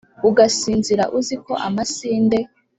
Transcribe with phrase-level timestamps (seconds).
[0.29, 2.37] ugasinzira uziko amasinde